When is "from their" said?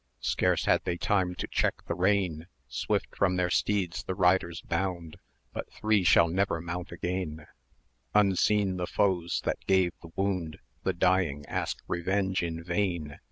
3.15-3.51